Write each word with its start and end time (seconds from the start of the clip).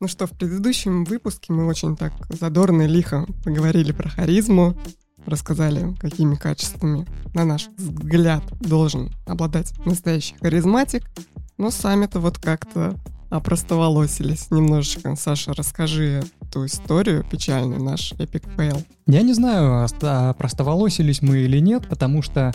Ну 0.00 0.08
что, 0.08 0.26
в 0.26 0.30
предыдущем 0.32 1.04
выпуске 1.04 1.52
мы 1.52 1.66
очень 1.66 1.96
так 1.96 2.12
задорно 2.28 2.82
и 2.82 2.88
лихо 2.88 3.26
поговорили 3.44 3.92
про 3.92 4.08
харизму, 4.08 4.76
рассказали, 5.24 5.94
какими 6.00 6.34
качествами, 6.34 7.06
на 7.32 7.44
наш 7.44 7.68
взгляд, 7.76 8.42
должен 8.60 9.10
обладать 9.26 9.72
настоящий 9.86 10.36
харизматик, 10.36 11.04
но 11.58 11.70
сами-то 11.70 12.20
вот 12.20 12.38
как-то 12.38 12.96
опростоволосились 13.30 14.50
немножечко. 14.50 15.16
Саша, 15.16 15.52
расскажи 15.54 16.22
эту 16.40 16.66
историю 16.66 17.24
печальную, 17.28 17.82
наш 17.82 18.12
epic 18.18 18.44
fail. 18.56 18.82
Я 19.06 19.22
не 19.22 19.32
знаю, 19.32 19.86
опростоволосились 20.02 21.22
мы 21.22 21.38
или 21.38 21.58
нет, 21.58 21.88
потому 21.88 22.22
что 22.22 22.52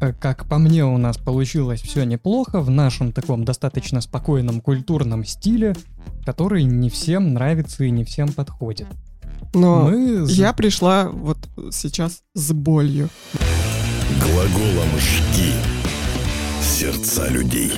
Э, 0.00 0.12
как 0.12 0.46
по 0.46 0.58
мне, 0.58 0.84
у 0.84 0.98
нас 0.98 1.16
получилось 1.18 1.80
все 1.80 2.04
неплохо 2.04 2.60
в 2.60 2.70
нашем 2.70 3.12
таком 3.12 3.44
достаточно 3.44 4.00
спокойном 4.00 4.60
культурном 4.60 5.24
стиле, 5.24 5.76
который 6.24 6.64
не 6.64 6.90
всем 6.90 7.34
нравится 7.34 7.84
и 7.84 7.90
не 7.90 8.04
всем 8.04 8.32
подходит. 8.32 8.86
Но 9.54 9.88
Мы... 9.88 10.26
я 10.30 10.52
пришла 10.52 11.08
вот 11.08 11.38
сейчас 11.70 12.22
с 12.34 12.52
болью. 12.52 13.08
Глаголом 14.20 14.88
«жги» 14.98 15.52
сердца 16.60 17.28
людей. 17.28 17.72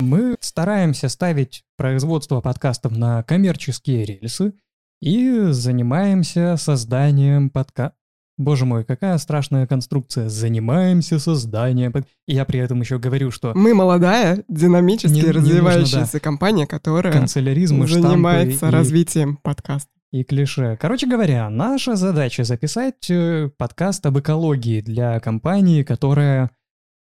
Мы 0.00 0.36
стараемся 0.40 1.08
ставить 1.08 1.64
производство 1.76 2.40
подкастов 2.40 2.96
на 2.96 3.22
коммерческие 3.22 4.04
рельсы 4.04 4.54
и 5.00 5.48
занимаемся 5.50 6.56
созданием 6.56 7.50
подка 7.50 7.92
Боже 8.40 8.64
мой, 8.64 8.84
какая 8.84 9.18
страшная 9.18 9.66
конструкция. 9.66 10.30
Занимаемся 10.30 11.18
созданием. 11.18 11.92
И 12.26 12.34
я 12.34 12.46
при 12.46 12.58
этом 12.58 12.80
еще 12.80 12.98
говорю, 12.98 13.30
что... 13.30 13.52
Мы 13.54 13.74
молодая, 13.74 14.44
динамически 14.48 15.12
не, 15.12 15.30
развивающаяся 15.30 15.96
не 15.96 16.00
нужно, 16.00 16.12
да. 16.14 16.20
компания, 16.20 16.66
которая 16.66 17.12
Канцеляризм 17.12 17.86
занимается 17.86 18.68
и, 18.68 18.70
развитием 18.70 19.36
подкаста. 19.36 19.90
И 20.10 20.24
клише. 20.24 20.78
Короче 20.80 21.06
говоря, 21.06 21.50
наша 21.50 21.96
задача 21.96 22.44
записать 22.44 23.10
э, 23.10 23.50
подкаст 23.58 24.06
об 24.06 24.18
экологии 24.18 24.80
для 24.80 25.20
компании, 25.20 25.82
которая 25.82 26.50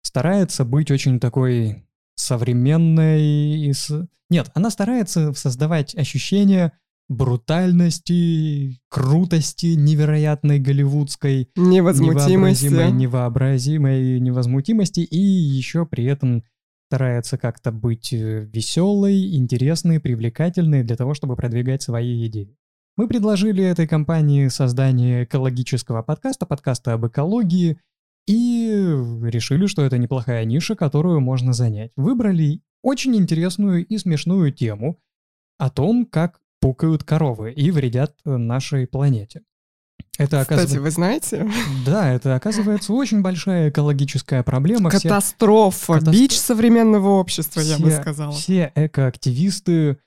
старается 0.02 0.64
быть 0.64 0.92
очень 0.92 1.18
такой 1.18 1.83
современной. 2.16 3.72
Нет, 4.30 4.50
она 4.54 4.70
старается 4.70 5.32
создавать 5.34 5.94
ощущение 5.94 6.72
брутальности, 7.08 8.80
крутости 8.88 9.74
невероятной 9.74 10.58
голливудской, 10.58 11.50
невозмутимости, 11.54 12.64
невообразимой, 12.64 12.92
невообразимой 12.92 14.20
невозмутимости 14.20 15.00
и 15.00 15.18
еще 15.18 15.84
при 15.86 16.04
этом 16.04 16.44
старается 16.88 17.38
как-то 17.38 17.72
быть 17.72 18.12
э, 18.12 18.48
веселой, 18.52 19.34
интересной, 19.34 20.00
привлекательной 20.00 20.82
для 20.84 20.96
того, 20.96 21.14
чтобы 21.14 21.36
продвигать 21.36 21.82
свои 21.82 22.26
идеи. 22.26 22.56
Мы 22.96 23.08
предложили 23.08 23.64
этой 23.64 23.88
компании 23.88 24.46
создание 24.48 25.24
экологического 25.24 26.02
подкаста, 26.02 26.46
подкаста 26.46 26.92
об 26.92 27.06
экологии, 27.06 27.78
и 28.26 28.68
решили, 29.22 29.66
что 29.66 29.84
это 29.84 29.98
неплохая 29.98 30.44
ниша, 30.44 30.74
которую 30.76 31.20
можно 31.20 31.52
занять. 31.52 31.92
Выбрали 31.96 32.60
очень 32.82 33.16
интересную 33.16 33.86
и 33.86 33.98
смешную 33.98 34.52
тему 34.52 34.98
о 35.58 35.70
том, 35.70 36.06
как 36.06 36.40
пукают 36.60 37.04
коровы 37.04 37.52
и 37.52 37.70
вредят 37.70 38.14
нашей 38.24 38.86
планете. 38.86 39.42
Это 40.16 40.40
оказывается... 40.40 40.66
Кстати, 40.66 40.82
вы 40.82 40.90
знаете? 40.90 41.50
Да, 41.84 42.12
это 42.12 42.36
оказывается 42.36 42.92
очень 42.92 43.20
большая 43.20 43.70
экологическая 43.70 44.42
проблема. 44.42 44.90
Катастрофа, 44.90 45.98
все... 45.98 46.10
бич 46.10 46.38
современного 46.38 47.08
общества, 47.08 47.62
все, 47.62 47.72
я 47.72 47.78
бы 47.78 47.90
сказала. 47.90 48.32
Все 48.32 48.72
экоактивисты 48.74 49.98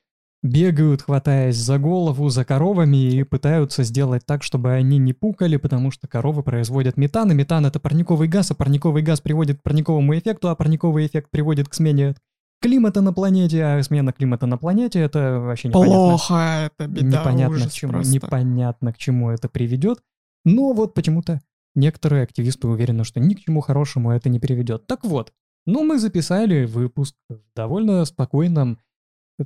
бегают, 0.48 1.03
хватаясь 1.03 1.56
за 1.56 1.78
голову, 1.78 2.30
за 2.30 2.45
коровами 2.45 2.98
и 2.98 3.23
пытаются 3.23 3.84
сделать 3.84 4.26
так, 4.26 4.44
чтобы 4.44 4.72
они 4.72 4.98
не 4.98 5.14
пукали, 5.14 5.58
потому 5.58 5.92
что 5.92 6.08
коровы 6.08 6.44
производят 6.44 6.98
метан, 6.98 7.31
и 7.31 7.36
метан— 7.36 7.66
это 7.67 7.80
парниковый 7.80 8.28
газ, 8.28 8.52
а 8.52 8.56
парниковый 8.56 9.03
газ 9.03 9.22
приводит 9.22 9.59
к 9.59 9.63
парниковому 9.63 10.18
эффекту, 10.18 10.50
а 10.50 10.56
парниковый 10.56 11.06
эффект 11.06 11.30
приводит 11.30 11.69
к 11.69 11.74
смене 11.74 12.16
климата 12.62 13.02
на 13.02 13.13
планете, 13.13 13.63
а 13.63 13.84
смена 13.84 14.12
климата 14.12 14.46
на 14.46 14.57
планете 14.57 15.00
это 15.00 15.40
вообще 15.40 15.69
непонятно. 15.69 15.94
Плохо, 15.94 16.72
это 16.72 16.88
беда, 16.88 17.19
непонятно 17.19 17.56
ужас 17.56 17.72
к 17.72 17.75
чему, 17.75 17.91
просто. 17.94 18.13
непонятно 18.13 18.94
к 18.94 18.97
чему 18.97 19.30
это 19.30 19.50
приведет. 19.50 20.00
Но 20.46 20.74
вот 20.74 20.94
почему-то 20.94 21.41
некоторые 21.75 22.24
активисты 22.24 22.68
уверены, 22.68 23.03
что 23.03 23.19
ни 23.19 23.34
к 23.34 23.41
чему 23.41 23.62
хорошему 23.62 24.12
это 24.12 24.30
не 24.30 24.40
приведет. 24.40 24.88
Так 24.88 25.03
вот, 25.03 25.34
ну 25.66 25.84
мы 25.84 26.00
записали 26.00 26.66
выпуск 26.66 27.16
в 27.30 27.40
довольно 27.56 28.06
спокойном 28.06 28.80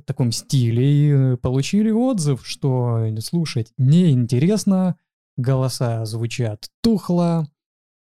таком 0.00 0.32
стиле 0.32 1.34
и 1.34 1.36
получили 1.36 1.90
отзыв, 1.90 2.46
что 2.46 3.06
слушать 3.20 3.72
неинтересно, 3.76 4.96
голоса 5.36 6.04
звучат 6.04 6.68
тухло, 6.82 7.46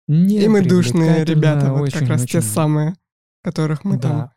не 0.07 0.43
И 0.43 0.47
мы 0.47 0.63
душные 0.63 1.25
ребята, 1.25 1.73
вот 1.73 1.81
очень, 1.81 1.99
как 1.99 2.09
раз 2.09 2.23
очень... 2.23 2.31
те 2.31 2.41
самые, 2.41 2.95
которых 3.43 3.83
мы 3.83 3.97
да. 3.97 4.01
там 4.01 4.31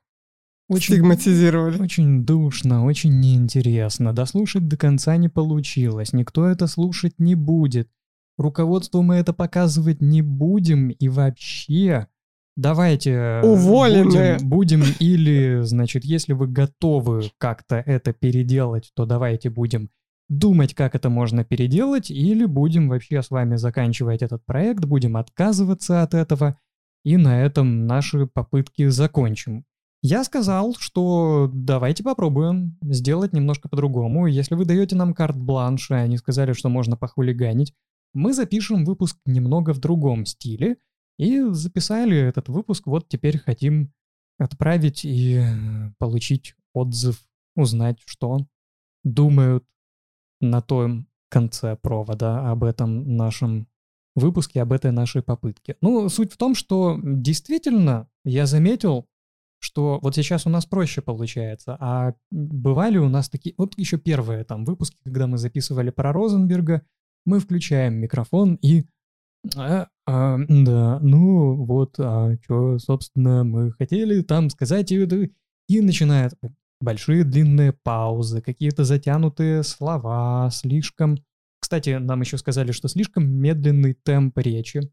очень, 0.70 0.94
стигматизировали. 0.94 1.82
Очень 1.82 2.24
душно, 2.24 2.84
очень 2.84 3.18
неинтересно. 3.18 4.12
Дослушать 4.12 4.68
до 4.68 4.76
конца 4.76 5.16
не 5.16 5.28
получилось. 5.28 6.12
Никто 6.12 6.46
это 6.46 6.68
слушать 6.68 7.18
не 7.18 7.34
будет. 7.34 7.90
Руководству 8.38 9.02
мы 9.02 9.16
это 9.16 9.32
показывать 9.32 10.00
не 10.00 10.22
будем. 10.22 10.90
И 10.90 11.08
вообще, 11.08 12.06
давайте... 12.56 13.12
Э, 13.12 13.42
Уволены! 13.42 14.38
Будем, 14.38 14.48
будем 14.48 14.82
или, 15.00 15.60
значит, 15.62 16.04
если 16.04 16.32
вы 16.32 16.46
готовы 16.46 17.30
как-то 17.38 17.76
это 17.76 18.12
переделать, 18.12 18.90
то 18.94 19.06
давайте 19.06 19.50
будем 19.50 19.90
думать, 20.28 20.74
как 20.74 20.94
это 20.94 21.10
можно 21.10 21.44
переделать, 21.44 22.10
или 22.10 22.44
будем 22.44 22.88
вообще 22.88 23.22
с 23.22 23.30
вами 23.30 23.56
заканчивать 23.56 24.22
этот 24.22 24.44
проект, 24.46 24.84
будем 24.84 25.16
отказываться 25.16 26.02
от 26.02 26.14
этого, 26.14 26.58
и 27.04 27.16
на 27.16 27.42
этом 27.42 27.86
наши 27.86 28.26
попытки 28.26 28.86
закончим. 28.88 29.64
Я 30.02 30.24
сказал, 30.24 30.74
что 30.78 31.50
давайте 31.52 32.02
попробуем 32.02 32.78
сделать 32.82 33.34
немножко 33.34 33.68
по-другому. 33.68 34.26
Если 34.26 34.54
вы 34.54 34.64
даете 34.64 34.96
нам 34.96 35.12
карт-бланш, 35.12 35.90
и 35.90 35.94
они 35.94 36.16
сказали, 36.16 36.54
что 36.54 36.70
можно 36.70 36.96
похулиганить, 36.96 37.74
мы 38.14 38.32
запишем 38.32 38.84
выпуск 38.84 39.18
немного 39.26 39.74
в 39.74 39.78
другом 39.78 40.24
стиле. 40.24 40.78
И 41.18 41.40
записали 41.50 42.16
этот 42.16 42.48
выпуск, 42.48 42.86
вот 42.86 43.08
теперь 43.08 43.38
хотим 43.38 43.92
отправить 44.38 45.04
и 45.04 45.42
получить 45.98 46.54
отзыв, 46.72 47.22
узнать, 47.56 47.98
что 48.06 48.46
думают 49.04 49.64
на 50.40 50.60
том 50.62 51.06
конце 51.28 51.76
провода 51.76 52.50
об 52.50 52.64
этом 52.64 53.16
нашем 53.16 53.68
выпуске, 54.14 54.62
об 54.62 54.72
этой 54.72 54.92
нашей 54.92 55.22
попытке. 55.22 55.76
Ну, 55.80 56.08
суть 56.08 56.32
в 56.32 56.36
том, 56.36 56.54
что 56.54 56.98
действительно 57.02 58.08
я 58.24 58.46
заметил, 58.46 59.06
что 59.60 60.00
вот 60.02 60.16
сейчас 60.16 60.46
у 60.46 60.50
нас 60.50 60.66
проще 60.66 61.02
получается, 61.02 61.76
а 61.78 62.14
бывали 62.30 62.98
у 62.98 63.08
нас 63.08 63.28
такие, 63.28 63.54
вот 63.58 63.78
еще 63.78 63.98
первые 63.98 64.44
там 64.44 64.64
выпуски, 64.64 64.98
когда 65.04 65.26
мы 65.26 65.38
записывали 65.38 65.90
про 65.90 66.12
Розенберга, 66.12 66.82
мы 67.26 67.38
включаем 67.38 67.94
микрофон 67.94 68.54
и 68.54 68.86
а, 69.56 69.88
а, 70.06 70.38
да, 70.48 70.98
ну 71.00 71.64
вот, 71.64 71.94
а 71.98 72.36
что, 72.42 72.78
собственно, 72.78 73.44
мы 73.44 73.72
хотели 73.72 74.22
там 74.22 74.50
сказать, 74.50 74.92
и, 74.92 75.32
и 75.68 75.80
начинает 75.80 76.34
большие 76.80 77.24
длинные 77.24 77.72
паузы, 77.72 78.40
какие-то 78.42 78.84
затянутые 78.84 79.62
слова, 79.62 80.50
слишком... 80.52 81.18
Кстати, 81.60 81.90
нам 81.90 82.22
еще 82.22 82.38
сказали, 82.38 82.72
что 82.72 82.88
слишком 82.88 83.28
медленный 83.28 83.94
темп 83.94 84.38
речи. 84.38 84.90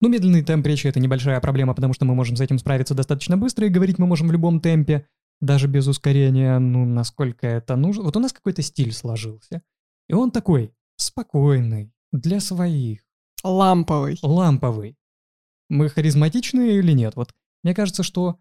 Ну, 0.00 0.08
медленный 0.08 0.42
темп 0.42 0.66
речи— 0.66 0.86
это 0.88 1.00
небольшая 1.00 1.40
проблема, 1.40 1.74
потому 1.74 1.92
что 1.92 2.04
мы 2.04 2.14
можем 2.14 2.36
с 2.36 2.40
этим 2.40 2.58
справиться 2.58 2.94
достаточно 2.94 3.36
быстро, 3.36 3.66
и 3.66 3.70
говорить 3.70 3.98
мы 3.98 4.06
можем 4.06 4.28
в 4.28 4.32
любом 4.32 4.60
темпе, 4.60 5.06
даже 5.40 5.66
без 5.66 5.88
ускорения, 5.88 6.58
ну, 6.58 6.84
насколько 6.84 7.46
это 7.46 7.76
нужно. 7.76 8.04
Вот 8.04 8.16
у 8.16 8.20
нас 8.20 8.32
какой-то 8.32 8.62
стиль 8.62 8.92
сложился. 8.92 9.62
И 10.08 10.14
он 10.14 10.30
такой 10.30 10.72
спокойный, 10.96 11.92
для 12.12 12.40
своих. 12.40 13.00
Ламповый. 13.42 14.18
Ламповый. 14.22 14.96
Мы 15.68 15.88
харизматичные 15.88 16.78
или 16.78 16.92
нет? 16.92 17.16
Вот 17.16 17.32
мне 17.62 17.74
кажется, 17.74 18.02
что, 18.02 18.38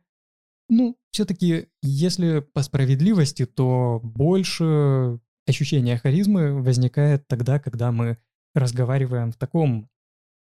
ну, 0.69 0.98
все-таки, 1.12 1.68
если 1.81 2.39
по 2.39 2.62
справедливости, 2.62 3.45
то 3.45 4.00
больше 4.03 5.19
ощущения 5.48 5.98
харизмы 5.98 6.62
возникает 6.62 7.27
тогда, 7.27 7.59
когда 7.59 7.92
мы 7.92 8.18
разговариваем 8.53 9.31
в 9.31 9.38
таком 9.38 9.89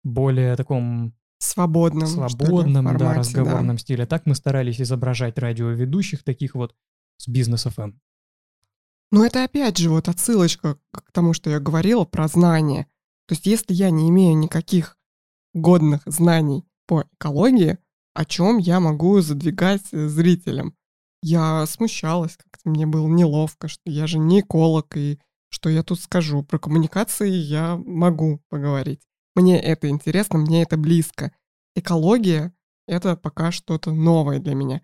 более 0.04 0.54
таком 0.56 1.14
свободном, 1.38 2.06
свободном 2.06 2.84
ли, 2.86 2.92
формате, 2.92 3.04
да, 3.04 3.14
разговорном 3.14 3.76
да. 3.76 3.80
стиле. 3.80 4.06
Так 4.06 4.26
мы 4.26 4.34
старались 4.34 4.80
изображать 4.80 5.38
радиоведущих 5.38 6.22
таких 6.22 6.54
вот 6.54 6.74
с 7.18 7.28
бизнес 7.28 7.66
FM. 7.66 7.94
Ну 9.12 9.24
это 9.24 9.44
опять 9.44 9.78
же 9.78 9.90
вот 9.90 10.08
отсылочка 10.08 10.78
к 10.92 11.12
тому, 11.12 11.32
что 11.32 11.50
я 11.50 11.60
говорила 11.60 12.04
про 12.04 12.28
знания. 12.28 12.86
То 13.26 13.34
есть 13.34 13.46
если 13.46 13.72
я 13.74 13.90
не 13.90 14.08
имею 14.10 14.36
никаких 14.36 14.96
годных 15.54 16.02
знаний 16.06 16.64
по 16.86 17.04
экологии, 17.18 17.78
о 18.14 18.24
чем 18.24 18.58
я 18.58 18.80
могу 18.80 19.20
задвигать 19.20 19.86
зрителям? 19.90 20.76
я 21.26 21.66
смущалась, 21.66 22.36
как-то 22.36 22.68
мне 22.68 22.86
было 22.86 23.08
неловко, 23.08 23.66
что 23.66 23.90
я 23.90 24.06
же 24.06 24.18
не 24.18 24.40
эколог, 24.40 24.96
и 24.96 25.18
что 25.48 25.68
я 25.68 25.82
тут 25.82 26.00
скажу. 26.00 26.44
Про 26.44 26.58
коммуникации 26.58 27.30
я 27.30 27.76
могу 27.76 28.40
поговорить. 28.48 29.00
Мне 29.34 29.60
это 29.60 29.88
интересно, 29.88 30.38
мне 30.38 30.62
это 30.62 30.76
близко. 30.76 31.32
Экология— 31.74 32.54
это 32.86 33.16
пока 33.16 33.50
что-то 33.50 33.92
новое 33.92 34.38
для 34.38 34.54
меня. 34.54 34.82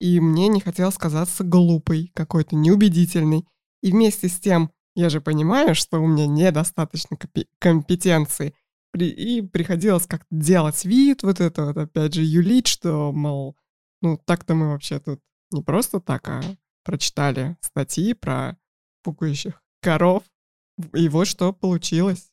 И 0.00 0.18
мне 0.18 0.48
не 0.48 0.60
хотелось 0.60 0.98
казаться 0.98 1.44
глупой, 1.44 2.10
какой-то 2.12 2.56
неубедительной. 2.56 3.46
И 3.80 3.92
вместе 3.92 4.28
с 4.28 4.40
тем, 4.40 4.72
я 4.94 5.08
же 5.08 5.20
понимаю, 5.20 5.74
что 5.74 6.00
у 6.00 6.06
меня 6.06 6.26
недостаточно 6.26 7.18
компетенции. 7.58 8.54
И 8.96 9.42
приходилось 9.42 10.06
как-то 10.06 10.26
делать 10.30 10.84
вид, 10.84 11.24
вот 11.24 11.40
это 11.40 11.66
вот 11.66 11.76
опять 11.76 12.14
же 12.14 12.22
юлить, 12.22 12.68
что, 12.68 13.10
мол, 13.12 13.56
ну 14.00 14.16
так-то 14.24 14.54
мы 14.54 14.70
вообще 14.70 15.00
тут 15.00 15.20
не 15.50 15.62
просто 15.62 16.00
так, 16.00 16.28
а 16.28 16.42
прочитали 16.84 17.56
статьи 17.60 18.14
про 18.14 18.56
пукающих 19.02 19.60
коров. 19.82 20.22
И 20.92 21.08
вот 21.08 21.26
что 21.26 21.52
получилось. 21.52 22.30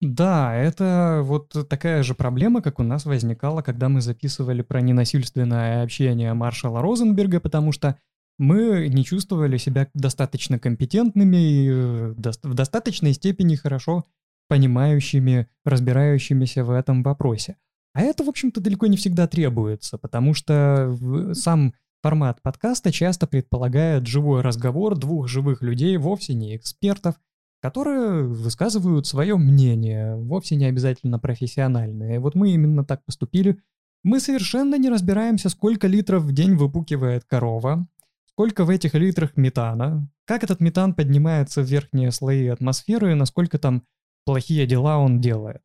Да, 0.00 0.54
это 0.54 1.20
вот 1.22 1.54
такая 1.68 2.02
же 2.02 2.14
проблема, 2.14 2.62
как 2.62 2.78
у 2.78 2.82
нас 2.82 3.04
возникала, 3.04 3.60
когда 3.60 3.90
мы 3.90 4.00
записывали 4.00 4.62
про 4.62 4.80
ненасильственное 4.80 5.82
общение 5.82 6.32
маршала 6.32 6.80
Розенберга, 6.80 7.38
потому 7.38 7.72
что 7.72 7.98
мы 8.40 8.88
не 8.88 9.04
чувствовали 9.04 9.58
себя 9.58 9.88
достаточно 9.92 10.58
компетентными 10.58 11.36
и 11.36 11.68
э, 11.68 12.14
в 12.42 12.54
достаточной 12.54 13.12
степени 13.12 13.54
хорошо 13.54 14.06
понимающими, 14.48 15.46
разбирающимися 15.64 16.64
в 16.64 16.70
этом 16.70 17.02
вопросе. 17.02 17.56
А 17.92 18.00
это, 18.00 18.24
в 18.24 18.30
общем-то, 18.30 18.62
далеко 18.62 18.86
не 18.86 18.96
всегда 18.96 19.28
требуется, 19.28 19.98
потому 19.98 20.32
что 20.32 20.96
сам 21.34 21.74
формат 22.02 22.40
подкаста 22.40 22.90
часто 22.90 23.26
предполагает 23.26 24.06
живой 24.06 24.40
разговор 24.40 24.96
двух 24.96 25.28
живых 25.28 25.60
людей, 25.60 25.98
вовсе 25.98 26.32
не 26.32 26.56
экспертов, 26.56 27.16
которые 27.60 28.22
высказывают 28.22 29.06
свое 29.06 29.36
мнение, 29.36 30.16
вовсе 30.16 30.56
не 30.56 30.64
обязательно 30.64 31.18
профессиональное. 31.18 32.18
Вот 32.20 32.34
мы 32.34 32.52
именно 32.52 32.86
так 32.86 33.04
поступили. 33.04 33.58
Мы 34.02 34.18
совершенно 34.18 34.76
не 34.76 34.88
разбираемся, 34.88 35.50
сколько 35.50 35.86
литров 35.86 36.22
в 36.22 36.32
день 36.32 36.54
выпукивает 36.54 37.24
корова, 37.26 37.86
сколько 38.34 38.64
в 38.64 38.70
этих 38.70 38.94
литрах 38.94 39.36
метана, 39.36 40.08
как 40.24 40.44
этот 40.44 40.60
метан 40.60 40.94
поднимается 40.94 41.62
в 41.62 41.66
верхние 41.66 42.10
слои 42.10 42.46
атмосферы 42.46 43.12
и 43.12 43.16
насколько 43.16 43.58
там 43.58 43.82
плохие 44.24 44.66
дела 44.66 44.98
он 44.98 45.20
делает. 45.20 45.62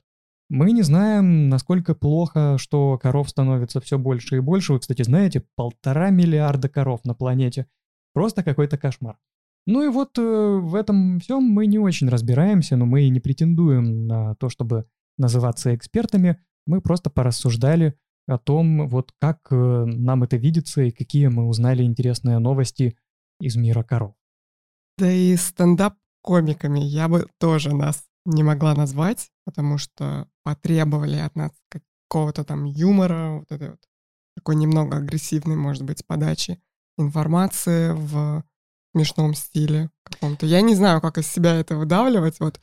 Мы 0.49 0.71
не 0.71 0.83
знаем, 0.83 1.49
насколько 1.49 1.95
плохо, 1.95 2.57
что 2.59 2.99
коров 2.99 3.29
становится 3.29 3.81
все 3.81 3.97
больше 3.97 4.37
и 4.37 4.39
больше. 4.39 4.73
Вы, 4.73 4.79
кстати, 4.79 5.01
знаете, 5.01 5.43
полтора 5.55 6.11
миллиарда 6.11 6.69
коров 6.69 7.03
на 7.03 7.15
планете. 7.15 7.67
Просто 8.13 8.43
какой-то 8.43 8.77
кошмар. 8.77 9.17
Ну 9.65 9.83
и 9.83 9.87
вот 9.87 10.17
э, 10.19 10.21
в 10.21 10.75
этом 10.75 11.19
всем 11.19 11.43
мы 11.43 11.65
не 11.65 11.79
очень 11.79 12.07
разбираемся, 12.09 12.77
но 12.77 12.85
мы 12.85 13.03
и 13.03 13.09
не 13.09 13.19
претендуем 13.19 14.05
на 14.05 14.35
то, 14.35 14.49
чтобы 14.49 14.85
называться 15.17 15.75
экспертами. 15.75 16.39
Мы 16.67 16.81
просто 16.81 17.09
порассуждали 17.09 17.97
о 18.27 18.37
том, 18.37 18.87
вот 18.87 19.11
как 19.19 19.39
э, 19.51 19.55
нам 19.55 20.23
это 20.23 20.37
видится 20.37 20.81
и 20.81 20.91
какие 20.91 21.27
мы 21.27 21.47
узнали 21.47 21.83
интересные 21.83 22.39
новости 22.39 22.97
из 23.39 23.55
мира 23.55 23.83
коров. 23.83 24.15
Да 24.97 25.11
и 25.11 25.35
стендап-комиками 25.35 26.79
я 26.79 27.07
бы 27.07 27.27
тоже 27.39 27.75
нас 27.75 28.03
не 28.25 28.43
могла 28.43 28.73
назвать, 28.73 29.29
потому 29.45 29.77
что 29.77 30.27
потребовали 30.43 31.17
от 31.17 31.35
нас 31.35 31.51
какого-то 31.69 32.43
там 32.43 32.65
юмора, 32.65 33.39
вот 33.39 33.51
этой 33.51 33.71
вот 33.71 33.79
такой 34.35 34.55
немного 34.55 34.97
агрессивной, 34.97 35.55
может 35.55 35.83
быть, 35.83 36.05
подачи 36.05 36.59
информации 36.97 37.91
в 37.91 38.43
смешном 38.93 39.33
стиле 39.33 39.89
каком-то. 40.03 40.45
Я 40.45 40.61
не 40.61 40.75
знаю, 40.75 41.01
как 41.01 41.17
из 41.17 41.27
себя 41.27 41.55
это 41.55 41.75
выдавливать, 41.75 42.39
вот. 42.39 42.59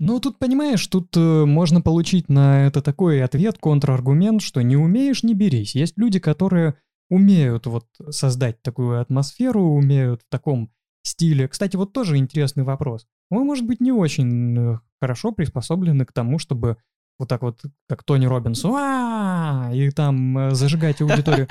Ну, 0.00 0.20
тут, 0.20 0.38
понимаешь, 0.38 0.86
тут 0.86 1.16
э, 1.16 1.44
можно 1.44 1.80
получить 1.80 2.28
на 2.28 2.66
это 2.66 2.82
такой 2.82 3.22
ответ, 3.22 3.58
контраргумент, 3.58 4.42
что 4.42 4.62
не 4.62 4.76
умеешь, 4.76 5.24
не 5.24 5.34
берись. 5.34 5.74
Есть 5.74 5.98
люди, 5.98 6.20
которые 6.20 6.74
умеют 7.10 7.66
вот 7.66 7.86
создать 8.10 8.62
такую 8.62 9.00
атмосферу, 9.00 9.62
умеют 9.62 10.22
в 10.22 10.30
таком 10.30 10.70
стиле. 11.02 11.48
Кстати, 11.48 11.76
вот 11.76 11.92
тоже 11.92 12.16
интересный 12.16 12.62
вопрос. 12.62 13.06
Мы, 13.30 13.44
может 13.44 13.66
быть, 13.66 13.80
не 13.80 13.90
очень 13.90 14.56
э, 14.56 14.78
хорошо 15.00 15.32
приспособлены 15.32 16.04
к 16.04 16.12
тому, 16.12 16.38
чтобы 16.38 16.76
вот 17.18 17.28
так 17.28 17.42
вот, 17.42 17.60
как 17.88 18.04
Тони 18.04 18.26
Робинс, 18.26 18.64
и 18.64 19.90
там 19.90 20.38
э, 20.38 20.50
зажигать 20.52 21.00
аудиторию. 21.00 21.48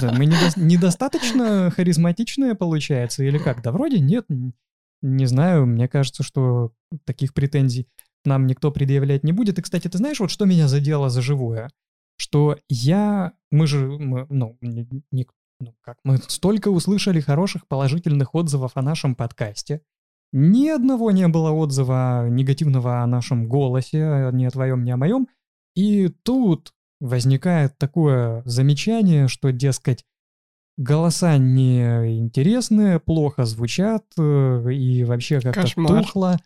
Мы 0.00 0.26
недо- 0.26 0.52
недостаточно 0.56 1.72
харизматичные, 1.74 2.54
получается, 2.54 3.24
или 3.24 3.38
как? 3.38 3.62
Да 3.62 3.72
вроде 3.72 3.98
нет, 3.98 4.26
не 5.02 5.26
знаю, 5.26 5.66
мне 5.66 5.88
кажется, 5.88 6.22
что 6.22 6.72
таких 7.04 7.34
претензий 7.34 7.88
нам 8.24 8.46
никто 8.46 8.70
предъявлять 8.70 9.24
не 9.24 9.32
будет. 9.32 9.58
И, 9.58 9.62
кстати, 9.62 9.88
ты 9.88 9.98
знаешь, 9.98 10.20
вот 10.20 10.30
что 10.30 10.44
меня 10.44 10.68
задело 10.68 11.08
за 11.08 11.22
живое? 11.22 11.70
Что 12.16 12.58
я, 12.68 13.32
мы 13.50 13.66
же, 13.66 13.86
мы, 13.86 14.26
ну, 14.28 14.56
не, 14.60 14.88
ну 15.60 15.74
как, 15.80 15.98
мы 16.04 16.18
столько 16.18 16.68
услышали 16.68 17.20
хороших 17.20 17.66
положительных 17.68 18.34
отзывов 18.34 18.72
о 18.74 18.82
нашем 18.82 19.14
подкасте, 19.14 19.82
ни 20.32 20.68
одного 20.68 21.10
не 21.10 21.26
было 21.28 21.50
отзыва 21.52 22.28
негативного 22.28 23.02
о 23.02 23.06
нашем 23.06 23.48
голосе, 23.48 24.30
ни 24.32 24.44
о 24.44 24.50
твоем, 24.50 24.84
ни 24.84 24.90
о 24.90 24.96
моем. 24.96 25.28
И 25.74 26.08
тут 26.08 26.74
возникает 27.00 27.78
такое 27.78 28.42
замечание, 28.44 29.28
что, 29.28 29.52
дескать, 29.52 30.04
голоса 30.78 31.36
неинтересные, 31.36 33.00
плохо 33.00 33.44
звучат, 33.44 34.04
э, 34.16 34.72
и 34.72 35.04
вообще 35.04 35.40
как-то 35.40 35.62
Кошмар. 35.62 36.04
тухло. 36.04 36.36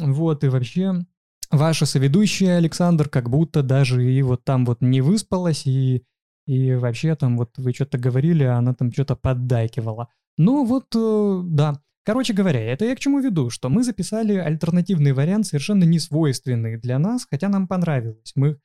Вот, 0.00 0.44
и 0.44 0.48
вообще 0.48 1.04
ваша 1.50 1.84
соведущая, 1.84 2.56
Александр, 2.56 3.08
как 3.08 3.28
будто 3.28 3.62
даже 3.62 4.02
и 4.10 4.22
вот 4.22 4.44
там 4.44 4.64
вот 4.64 4.80
не 4.80 5.02
выспалась, 5.02 5.66
и, 5.66 6.04
и 6.46 6.74
вообще 6.74 7.14
там 7.16 7.36
вот 7.36 7.58
вы 7.58 7.72
что-то 7.72 7.98
говорили, 7.98 8.44
а 8.44 8.58
она 8.58 8.74
там 8.74 8.92
что-то 8.92 9.16
поддакивала. 9.16 10.08
Ну 10.38 10.64
вот, 10.64 10.86
э, 10.96 11.40
да, 11.44 11.80
Короче 12.06 12.34
говоря, 12.34 12.60
это 12.60 12.84
я 12.84 12.94
к 12.94 13.00
чему 13.00 13.20
веду, 13.20 13.48
что 13.48 13.70
мы 13.70 13.82
записали 13.82 14.34
альтернативный 14.34 15.12
вариант, 15.12 15.46
совершенно 15.46 15.84
не 15.84 15.98
свойственный 15.98 16.76
для 16.76 16.98
нас, 16.98 17.26
хотя 17.28 17.48
нам 17.48 17.66
понравилось. 17.66 18.32
Мы, 18.36 18.58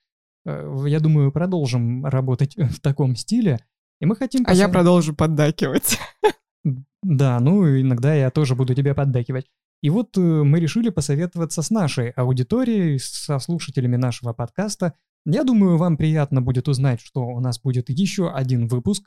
э, 0.45 0.83
я 0.87 0.99
думаю, 0.99 1.31
продолжим 1.31 2.05
работать 2.05 2.55
в 2.57 2.81
таком 2.81 3.15
стиле, 3.15 3.59
и 3.99 4.05
мы 4.05 4.15
хотим... 4.15 4.43
А 4.47 4.53
я 4.53 4.69
продолжу 4.69 5.13
поддакивать. 5.13 5.97
Да, 7.01 7.39
ну 7.39 7.65
иногда 7.79 8.13
я 8.13 8.29
тоже 8.29 8.55
буду 8.55 8.75
тебе 8.75 8.93
поддакивать. 8.93 9.45
И 9.81 9.89
вот 9.89 10.17
э, 10.17 10.19
мы 10.19 10.59
решили 10.59 10.89
посоветоваться 10.89 11.61
с 11.61 11.69
нашей 11.69 12.09
аудиторией, 12.09 12.99
со 12.99 13.39
слушателями 13.39 13.95
нашего 13.95 14.33
подкаста. 14.33 14.95
Я 15.25 15.45
думаю, 15.45 15.77
вам 15.77 15.95
приятно 15.95 16.41
будет 16.41 16.67
узнать, 16.67 16.99
что 16.99 17.25
у 17.25 17.39
нас 17.39 17.59
будет 17.61 17.89
еще 17.89 18.29
один 18.29 18.67
выпуск, 18.67 19.05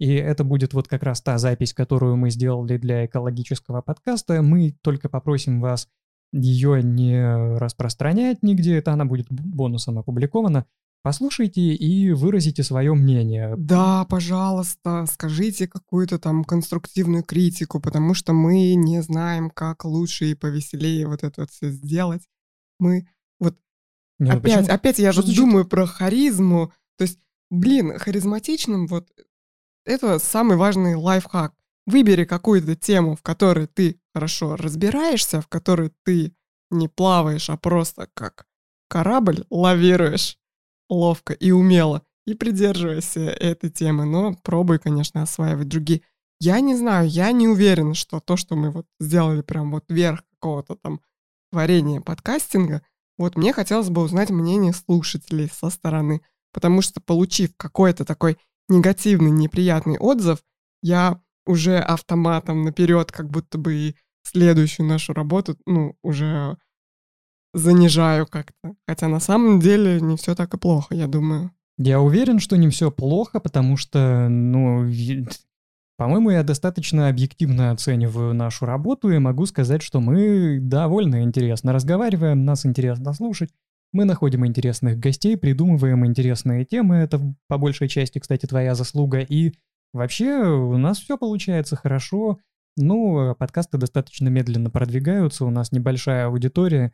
и 0.00 0.12
это 0.14 0.42
будет 0.42 0.74
вот 0.74 0.88
как 0.88 1.02
раз 1.02 1.20
та 1.22 1.38
запись, 1.38 1.74
которую 1.74 2.16
мы 2.16 2.30
сделали 2.30 2.78
для 2.78 3.06
экологического 3.06 3.82
подкаста. 3.82 4.42
Мы 4.42 4.76
только 4.82 5.08
попросим 5.08 5.60
вас 5.60 5.88
ее 6.32 6.82
не 6.82 7.58
распространять 7.58 8.42
нигде, 8.42 8.76
это 8.76 8.92
она 8.92 9.04
будет 9.04 9.26
бонусом 9.30 9.98
опубликована. 9.98 10.66
Послушайте 11.02 11.62
и 11.62 12.12
выразите 12.12 12.62
свое 12.62 12.92
мнение. 12.92 13.54
Да, 13.56 14.04
пожалуйста, 14.04 15.06
скажите 15.10 15.66
какую-то 15.66 16.18
там 16.18 16.44
конструктивную 16.44 17.22
критику, 17.22 17.80
потому 17.80 18.12
что 18.12 18.34
мы 18.34 18.74
не 18.74 19.00
знаем, 19.00 19.48
как 19.48 19.86
лучше 19.86 20.26
и 20.26 20.34
повеселее 20.34 21.06
вот 21.06 21.24
это 21.24 21.42
вот 21.42 21.50
все 21.50 21.70
сделать. 21.70 22.28
Мы 22.78 23.08
вот 23.38 23.56
не, 24.18 24.30
ну 24.30 24.36
опять, 24.36 24.58
почему? 24.58 24.74
опять 24.74 24.98
я 24.98 25.12
же 25.12 25.22
думаю 25.22 25.66
про 25.66 25.86
харизму. 25.86 26.70
То 26.98 27.04
есть, 27.04 27.18
блин, 27.48 27.98
харизматичным 27.98 28.86
вот 28.86 29.08
это 29.86 30.18
самый 30.18 30.58
важный 30.58 30.96
лайфхак. 30.96 31.54
Выбери 31.86 32.24
какую-то 32.24 32.76
тему, 32.76 33.16
в 33.16 33.22
которой 33.22 33.66
ты 33.66 33.98
хорошо 34.12 34.54
разбираешься, 34.56 35.40
в 35.40 35.48
которой 35.48 35.92
ты 36.04 36.34
не 36.70 36.88
плаваешь, 36.88 37.48
а 37.48 37.56
просто 37.56 38.08
как 38.12 38.46
корабль 38.88 39.46
лавируешь 39.48 40.39
ловко 40.90 41.32
и 41.32 41.50
умело, 41.50 42.02
и 42.26 42.34
придерживайся 42.34 43.20
этой 43.20 43.70
темы, 43.70 44.04
но 44.04 44.34
пробуй, 44.42 44.78
конечно, 44.78 45.22
осваивать 45.22 45.68
другие. 45.68 46.02
Я 46.38 46.60
не 46.60 46.74
знаю, 46.74 47.08
я 47.08 47.32
не 47.32 47.48
уверен, 47.48 47.94
что 47.94 48.20
то, 48.20 48.36
что 48.36 48.56
мы 48.56 48.70
вот 48.70 48.86
сделали 48.98 49.42
прям 49.42 49.70
вот 49.70 49.84
вверх 49.88 50.22
какого-то 50.32 50.74
там 50.74 51.00
творения 51.50 52.00
подкастинга, 52.00 52.82
вот 53.18 53.36
мне 53.36 53.52
хотелось 53.52 53.90
бы 53.90 54.02
узнать 54.02 54.30
мнение 54.30 54.72
слушателей 54.72 55.50
со 55.52 55.68
стороны, 55.68 56.22
потому 56.52 56.80
что 56.80 57.00
получив 57.00 57.54
какой-то 57.56 58.04
такой 58.04 58.38
негативный, 58.68 59.30
неприятный 59.30 59.98
отзыв, 59.98 60.38
я 60.82 61.20
уже 61.44 61.78
автоматом 61.78 62.62
наперед 62.62 63.12
как 63.12 63.28
будто 63.28 63.58
бы 63.58 63.74
и 63.74 63.96
следующую 64.22 64.86
нашу 64.86 65.12
работу, 65.12 65.58
ну, 65.66 65.96
уже 66.02 66.56
занижаю 67.54 68.26
как-то. 68.26 68.74
Хотя 68.86 69.08
на 69.08 69.20
самом 69.20 69.60
деле 69.60 70.00
не 70.00 70.16
все 70.16 70.34
так 70.34 70.54
и 70.54 70.58
плохо, 70.58 70.94
я 70.94 71.06
думаю. 71.06 71.52
Я 71.78 72.00
уверен, 72.00 72.40
что 72.40 72.56
не 72.56 72.68
все 72.68 72.90
плохо, 72.90 73.40
потому 73.40 73.76
что, 73.76 74.28
ну, 74.28 74.86
По-моему, 75.96 76.30
я 76.30 76.42
достаточно 76.42 77.08
объективно 77.08 77.72
оцениваю 77.72 78.34
нашу 78.34 78.66
работу 78.66 79.10
и 79.10 79.18
могу 79.18 79.46
сказать, 79.46 79.82
что 79.82 80.00
мы 80.00 80.58
довольно 80.60 81.22
интересно 81.22 81.72
разговариваем, 81.72 82.44
нас 82.44 82.64
интересно 82.64 83.12
слушать. 83.12 83.50
Мы 83.92 84.04
находим 84.04 84.46
интересных 84.46 84.98
гостей, 84.98 85.36
придумываем 85.36 86.06
интересные 86.06 86.64
темы. 86.64 86.96
Это 86.96 87.20
по 87.48 87.58
большей 87.58 87.88
части, 87.88 88.18
кстати, 88.18 88.46
твоя 88.46 88.74
заслуга. 88.74 89.18
И 89.20 89.52
вообще 89.92 90.42
у 90.44 90.76
нас 90.78 90.98
все 90.98 91.18
получается 91.18 91.76
хорошо. 91.76 92.38
Ну, 92.76 93.34
подкасты 93.34 93.76
достаточно 93.78 94.28
медленно 94.28 94.70
продвигаются, 94.70 95.44
у 95.44 95.50
нас 95.50 95.72
небольшая 95.72 96.26
аудитория. 96.26 96.92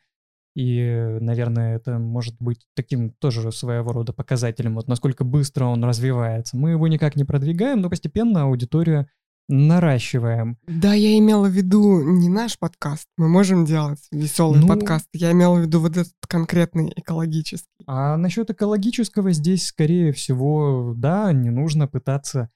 И, 0.56 1.18
наверное, 1.20 1.76
это 1.76 1.98
может 1.98 2.34
быть 2.40 2.66
таким 2.74 3.10
тоже 3.10 3.52
своего 3.52 3.92
рода 3.92 4.14
показателем, 4.14 4.74
вот 4.76 4.88
насколько 4.88 5.22
быстро 5.22 5.66
он 5.66 5.84
развивается. 5.84 6.56
Мы 6.56 6.70
его 6.70 6.88
никак 6.88 7.14
не 7.14 7.24
продвигаем, 7.24 7.82
но 7.82 7.90
постепенно 7.90 8.44
аудиторию 8.44 9.06
наращиваем. 9.48 10.56
Да, 10.66 10.94
я 10.94 11.18
имела 11.18 11.46
в 11.46 11.52
виду 11.52 12.02
не 12.02 12.30
наш 12.30 12.58
подкаст. 12.58 13.06
Мы 13.18 13.28
можем 13.28 13.66
делать 13.66 14.00
веселый 14.10 14.60
Ну- 14.60 14.66
подкаст. 14.66 15.06
Я 15.12 15.32
имела 15.32 15.56
в 15.56 15.60
виду 15.60 15.78
вот 15.80 15.92
этот 15.96 16.14
конкретный 16.26 16.90
экологический. 16.96 17.84
А 17.86 18.16
насчет 18.16 18.50
экологического 18.50 19.32
здесь, 19.32 19.66
скорее 19.66 20.12
всего, 20.12 20.94
да, 20.96 21.32
не 21.32 21.50
нужно 21.50 21.86
пытаться 21.86 22.48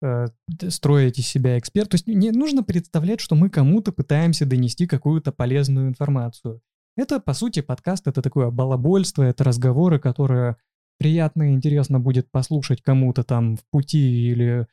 э, 0.00 0.26
строить 0.68 1.18
из 1.18 1.26
себя 1.26 1.58
эксперт. 1.58 1.90
То 1.90 1.96
есть 1.96 2.06
не 2.06 2.30
нужно 2.30 2.62
представлять, 2.62 3.18
что 3.18 3.34
мы 3.34 3.50
кому-то 3.50 3.90
пытаемся 3.90 4.46
донести 4.46 4.86
какую-то 4.86 5.32
полезную 5.32 5.88
информацию. 5.88 6.60
Это, 6.98 7.20
по 7.20 7.32
сути, 7.32 7.60
подкаст, 7.60 8.08
это 8.08 8.22
такое 8.22 8.50
балабольство, 8.50 9.22
это 9.22 9.44
разговоры, 9.44 10.00
которые 10.00 10.56
приятно 10.98 11.50
и 11.50 11.54
интересно 11.54 12.00
будет 12.00 12.28
послушать 12.32 12.82
кому-то 12.82 13.22
там 13.22 13.54
в 13.54 13.60
пути 13.70 14.28
или 14.32 14.66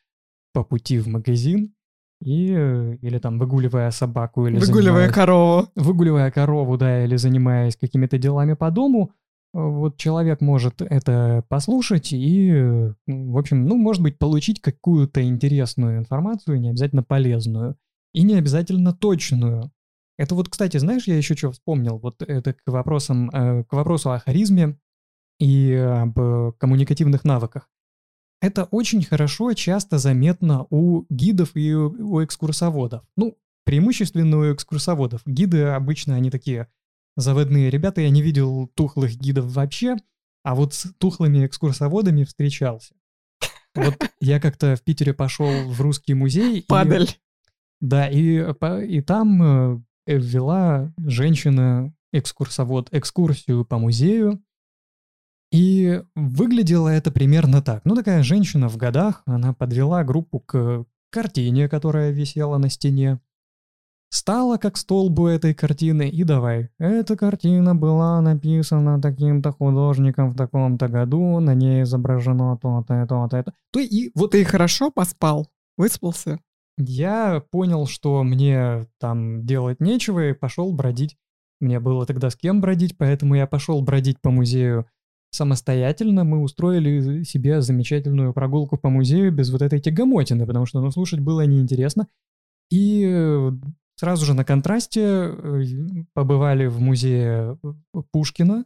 по 0.51 0.63
пути 0.63 0.97
в 0.97 1.07
магазин, 1.07 1.75
и, 2.23 2.47
или 2.47 3.19
там 3.19 3.37
выгуливая 3.37 3.91
собаку, 3.91 4.47
или 4.47 4.57
Выгуливая 4.57 5.07
занимаясь- 5.07 5.13
корову. 5.13 5.67
выгуливая 5.75 6.31
корову, 6.31 6.77
да, 6.77 7.03
или 7.05 7.15
занимаясь 7.15 7.75
какими-то 7.75 8.17
делами 8.17 8.53
по 8.53 8.71
дому, 8.71 9.11
вот 9.53 9.97
человек 9.97 10.41
может 10.41 10.81
это 10.81 11.43
послушать 11.47 12.11
и, 12.11 12.51
в 13.05 13.37
общем, 13.37 13.67
ну, 13.67 13.77
может 13.77 14.01
быть, 14.01 14.17
получить 14.17 14.61
какую-то 14.61 15.21
интересную 15.23 15.99
информацию, 15.99 16.59
не 16.59 16.69
обязательно 16.69 17.03
полезную, 17.03 17.75
и 18.15 18.23
не 18.23 18.33
обязательно 18.33 18.93
точную. 18.93 19.71
Это 20.17 20.35
вот, 20.35 20.49
кстати, 20.49 20.77
знаешь, 20.77 21.07
я 21.07 21.17
еще 21.17 21.35
что 21.35 21.51
вспомнил, 21.51 21.97
вот 21.97 22.21
это 22.21 22.53
к 22.53 22.61
вопросам, 22.67 23.29
э, 23.31 23.63
к 23.65 23.73
вопросу 23.73 24.11
о 24.11 24.19
харизме 24.19 24.79
и 25.39 25.73
об 25.73 26.17
э, 26.19 26.51
коммуникативных 26.57 27.23
навыках. 27.25 27.69
Это 28.41 28.65
очень 28.65 29.03
хорошо, 29.03 29.53
часто 29.53 29.97
заметно 29.97 30.67
у 30.69 31.05
гидов 31.09 31.51
и 31.55 31.73
у 31.73 32.23
экскурсоводов. 32.23 33.03
Ну, 33.17 33.37
преимущественно 33.65 34.37
у 34.37 34.53
экскурсоводов. 34.53 35.21
Гиды 35.25 35.63
обычно 35.63 36.15
они 36.15 36.29
такие 36.29 36.67
заводные 37.17 37.69
ребята, 37.69 38.01
я 38.01 38.09
не 38.09 38.21
видел 38.21 38.67
тухлых 38.75 39.15
гидов 39.17 39.45
вообще, 39.53 39.95
а 40.43 40.53
вот 40.55 40.73
с 40.73 40.93
тухлыми 40.97 41.45
экскурсоводами 41.45 42.23
встречался. 42.23 42.93
Вот 43.73 43.95
я 44.21 44.39
как-то 44.39 44.75
в 44.75 44.83
Питере 44.83 45.13
пошел 45.13 45.49
в 45.69 45.81
русский 45.81 46.13
музей. 46.13 46.59
и- 46.59 46.65
Падаль. 46.65 47.09
да, 47.81 48.07
и, 48.07 48.53
по- 48.53 48.81
и 48.81 49.01
там 49.01 49.43
э, 49.43 49.81
вела 50.05 50.93
женщина-экскурсовод 50.97 52.89
экскурсию 52.91 53.65
по 53.65 53.77
музею. 53.77 54.41
И 55.51 56.01
выглядело 56.15 56.89
это 56.89 57.11
примерно 57.11 57.61
так. 57.61 57.85
Ну, 57.85 57.95
такая 57.95 58.23
женщина 58.23 58.67
в 58.67 58.77
годах, 58.77 59.21
она 59.25 59.53
подвела 59.53 60.03
группу 60.03 60.39
к 60.39 60.85
картине, 61.09 61.69
которая 61.69 62.11
висела 62.11 62.57
на 62.57 62.69
стене. 62.69 63.19
Стала 64.09 64.57
как 64.57 64.77
столбу 64.77 65.27
этой 65.27 65.53
картины 65.53 66.09
и 66.09 66.23
давай. 66.23 66.69
Эта 66.77 67.17
картина 67.17 67.75
была 67.75 68.21
написана 68.21 69.01
таким-то 69.01 69.51
художником 69.51 70.31
в 70.31 70.37
таком-то 70.37 70.87
году, 70.87 71.39
на 71.39 71.53
ней 71.53 71.83
изображено 71.83 72.57
то-то, 72.57 73.05
то-то, 73.07 73.37
это. 73.37 73.53
То 73.71 73.79
и 73.79 74.11
вот 74.15 74.31
Ты 74.31 74.43
хорошо 74.45 74.91
поспал? 74.91 75.49
Выспался? 75.77 76.39
Я 76.77 77.41
понял, 77.51 77.87
что 77.87 78.23
мне 78.23 78.87
там 78.99 79.45
делать 79.45 79.79
нечего 79.79 80.29
и 80.29 80.33
пошел 80.33 80.73
бродить. 80.73 81.17
Мне 81.61 81.79
было 81.79 82.05
тогда 82.05 82.29
с 82.29 82.35
кем 82.35 82.61
бродить, 82.61 82.97
поэтому 82.97 83.35
я 83.35 83.47
пошел 83.47 83.81
бродить 83.81 84.19
по 84.21 84.29
музею 84.29 84.85
самостоятельно. 85.31 86.23
Мы 86.23 86.41
устроили 86.41 87.23
себе 87.23 87.61
замечательную 87.61 88.33
прогулку 88.33 88.77
по 88.77 88.89
музею 88.89 89.31
без 89.31 89.51
вот 89.51 89.61
этой 89.61 89.79
тягомотины, 89.79 90.45
потому 90.45 90.65
что 90.65 90.81
ну, 90.81 90.91
слушать 90.91 91.19
было 91.19 91.45
неинтересно. 91.45 92.07
И 92.71 93.51
сразу 93.95 94.25
же 94.25 94.33
на 94.33 94.43
контрасте 94.43 95.01
э, 95.01 95.63
побывали 96.13 96.65
в 96.65 96.79
музее 96.79 97.57
э, 97.63 98.01
Пушкина, 98.11 98.65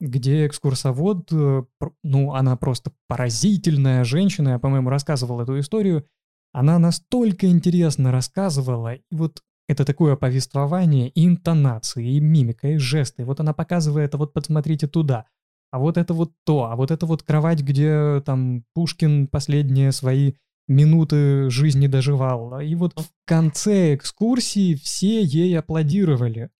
где 0.00 0.46
экскурсовод, 0.46 1.32
э, 1.32 1.64
ну, 2.02 2.34
она 2.34 2.56
просто 2.56 2.92
поразительная 3.08 4.04
женщина, 4.04 4.50
я, 4.50 4.58
по-моему, 4.58 4.90
рассказывал 4.90 5.40
эту 5.40 5.58
историю, 5.58 6.06
она 6.52 6.78
настолько 6.78 7.46
интересно 7.46 8.12
рассказывала, 8.12 8.94
и 8.94 9.02
вот 9.10 9.42
это 9.68 9.84
такое 9.84 10.16
повествование 10.16 11.08
и 11.08 11.26
интонации, 11.26 12.16
и 12.16 12.20
мимика, 12.20 12.68
и 12.68 12.76
жесты. 12.76 13.24
Вот 13.24 13.40
она 13.40 13.52
показывает, 13.54 14.14
а 14.14 14.18
вот 14.18 14.32
посмотрите 14.32 14.86
туда, 14.86 15.26
а 15.70 15.78
вот 15.78 15.96
это 15.96 16.12
вот 16.12 16.32
то, 16.44 16.64
а 16.64 16.76
вот 16.76 16.90
это 16.90 17.06
вот 17.06 17.22
кровать, 17.22 17.62
где 17.62 18.22
там 18.26 18.64
Пушкин 18.74 19.28
последние 19.28 19.92
свои 19.92 20.34
минуты 20.68 21.48
жизни 21.50 21.86
доживал. 21.86 22.60
И 22.60 22.74
вот 22.74 22.92
в 22.98 23.08
конце 23.24 23.94
экскурсии 23.94 24.74
все 24.74 25.22
ей 25.22 25.58
аплодировали. 25.58 26.50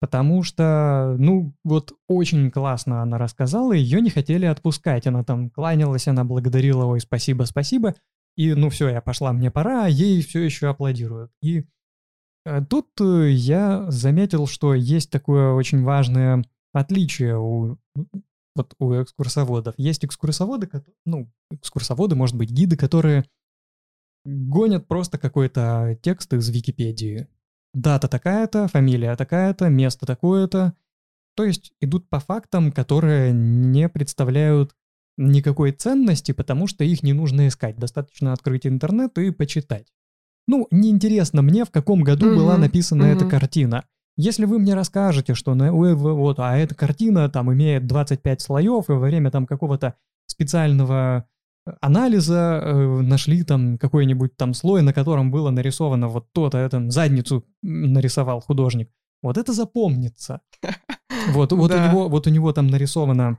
Потому 0.00 0.42
что, 0.42 1.14
ну, 1.18 1.54
вот 1.62 1.92
очень 2.08 2.50
классно 2.50 3.02
она 3.02 3.18
рассказала, 3.18 3.72
ее 3.72 4.00
не 4.00 4.10
хотели 4.10 4.46
отпускать. 4.46 5.06
Она 5.06 5.22
там 5.22 5.48
кланялась, 5.48 6.08
она 6.08 6.24
благодарила, 6.24 6.84
ой, 6.86 7.00
спасибо, 7.00 7.44
спасибо. 7.44 7.94
И, 8.36 8.54
ну, 8.54 8.70
все, 8.70 8.88
я 8.88 9.00
пошла, 9.00 9.32
мне 9.32 9.50
пора, 9.50 9.84
а 9.84 9.88
ей 9.88 10.22
все 10.22 10.40
еще 10.40 10.68
аплодируют. 10.68 11.30
И 11.42 11.64
э, 12.44 12.64
тут 12.68 12.88
э, 13.00 13.30
я 13.30 13.90
заметил, 13.90 14.46
что 14.46 14.74
есть 14.74 15.10
такое 15.10 15.52
очень 15.52 15.82
важное 15.82 16.44
отличие 16.72 17.38
у, 17.38 17.78
вот 18.54 18.74
у 18.78 18.92
экскурсоводов. 18.94 19.74
Есть 19.76 20.04
экскурсоводы, 20.04 20.68
ну, 21.04 21.30
экскурсоводы, 21.50 22.14
может 22.14 22.36
быть, 22.36 22.50
гиды, 22.50 22.76
которые 22.76 23.24
гонят 24.24 24.86
просто 24.88 25.18
какой-то 25.18 25.98
текст 26.02 26.32
из 26.32 26.48
Википедии. 26.48 27.28
Дата 27.74 28.08
такая-то, 28.08 28.68
фамилия 28.68 29.16
такая-то, 29.16 29.68
место 29.68 30.06
такое-то. 30.06 30.74
То 31.34 31.44
есть 31.44 31.72
идут 31.80 32.08
по 32.08 32.20
фактам, 32.20 32.70
которые 32.70 33.32
не 33.32 33.88
представляют 33.88 34.74
никакой 35.16 35.72
ценности, 35.72 36.32
потому 36.32 36.66
что 36.66 36.84
их 36.84 37.02
не 37.02 37.12
нужно 37.12 37.48
искать. 37.48 37.76
Достаточно 37.76 38.32
открыть 38.32 38.66
интернет 38.66 39.16
и 39.18 39.30
почитать. 39.30 39.86
Ну, 40.48 40.66
неинтересно 40.70 41.42
мне, 41.42 41.64
в 41.64 41.70
каком 41.70 42.02
году 42.02 42.26
Мгм, 42.26 42.36
была 42.36 42.56
написана 42.58 43.04
эта 43.04 43.24
мгм. 43.24 43.30
картина. 43.30 43.84
Если 44.16 44.44
вы 44.44 44.58
мне 44.58 44.74
расскажете, 44.74 45.34
что 45.34 45.54
на, 45.54 45.72
вы- 45.72 45.94
вот, 45.94 46.38
а 46.38 46.56
эта 46.56 46.74
картина 46.74 47.28
там 47.30 47.52
имеет 47.52 47.86
25 47.86 48.40
слоев, 48.40 48.88
и 48.88 48.92
во 48.92 48.98
время 48.98 49.30
там 49.30 49.46
какого-то 49.46 49.94
специального 50.26 51.24
э, 51.66 51.70
анализа 51.80 52.60
э, 52.62 53.00
нашли 53.02 53.42
там 53.44 53.78
какой-нибудь 53.78 54.36
там 54.36 54.52
слой, 54.54 54.82
на 54.82 54.92
котором 54.92 55.30
было 55.30 55.50
нарисовано 55.50 56.08
вот 56.08 56.32
то-то, 56.32 56.58
это 56.58 56.90
задницу 56.90 57.44
нарисовал 57.62 58.40
художник. 58.40 58.90
Вот 59.22 59.38
это 59.38 59.52
запомнится. 59.52 60.40
Вот, 61.28 61.52
вот, 61.52 61.70
у 61.70 61.74
Да. 61.74 61.88
него, 61.88 62.08
вот 62.08 62.26
у 62.26 62.30
него 62.30 62.52
там 62.52 62.66
нарисована 62.66 63.38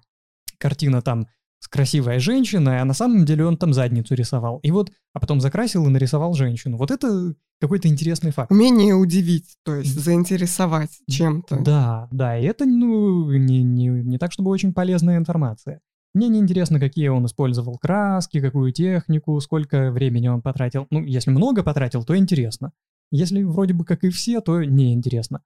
картина 0.57 1.01
там 1.01 1.27
с 1.63 1.69
красивой 1.69 2.19
женщиной, 2.19 2.81
а 2.81 2.85
на 2.85 2.93
самом 2.93 3.23
деле 3.23 3.45
он 3.45 3.55
там 3.55 3.71
задницу 3.73 4.15
рисовал. 4.15 4.59
И 4.63 4.71
вот, 4.71 4.91
а 5.13 5.21
потом 5.21 5.39
закрасил 5.39 5.87
и 5.87 5.89
нарисовал 5.89 6.33
женщину. 6.33 6.75
Вот 6.75 6.91
это 6.91 7.35
какой-то 7.61 7.87
интересный 7.87 8.31
факт. 8.31 8.51
Умение 8.51 8.93
удивить, 8.95 9.55
то 9.63 9.75
есть 9.75 9.97
заинтересовать 9.97 10.89
чем-то. 11.09 11.61
Да, 11.61 12.09
да, 12.11 12.37
и 12.37 12.43
это, 12.43 12.65
ну, 12.65 13.31
не, 13.31 13.63
не, 13.63 13.87
не 13.87 14.17
так, 14.17 14.33
чтобы 14.33 14.51
очень 14.51 14.73
полезная 14.73 15.15
информация. 15.15 15.79
Мне 16.13 16.27
не 16.27 16.39
интересно, 16.39 16.81
какие 16.81 17.07
он 17.07 17.25
использовал 17.27 17.77
краски, 17.77 18.41
какую 18.41 18.73
технику, 18.73 19.39
сколько 19.39 19.89
времени 19.89 20.27
он 20.27 20.41
потратил. 20.41 20.85
Ну, 20.89 21.01
если 21.05 21.31
много 21.31 21.63
потратил, 21.63 22.03
то 22.03 22.17
интересно. 22.17 22.73
Если 23.09 23.41
вроде 23.43 23.73
бы 23.73 23.85
как 23.85 24.03
и 24.03 24.09
все, 24.09 24.41
то 24.41 24.61
неинтересно. 24.61 25.43